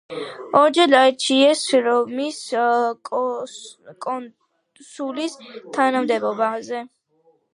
ორჯერ 0.59 0.93
აირჩიეს 0.99 1.59
რომის 1.87 2.39
კონსულის 4.07 5.37
თანამდებობაზე. 5.79 6.83